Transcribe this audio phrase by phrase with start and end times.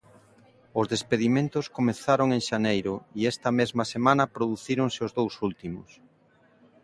[0.79, 5.89] Os despedimentos comezaron en xaneiro e esta mesma semana producíronse os dous últimos.